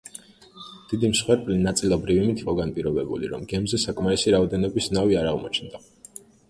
დიდი 0.93 1.11
მსხვერპლი 1.11 1.57
ნაწილობრივ 1.67 2.21
იმით 2.23 2.41
იყო 2.45 2.57
განპირობებული, 2.63 3.31
რომ 3.35 3.47
გემზე 3.55 3.83
საკმარისი 3.87 4.37
რაოდენობის 4.39 4.93
ნავი 4.99 5.21
არ 5.23 5.35
აღმოჩნდა. 5.37 5.89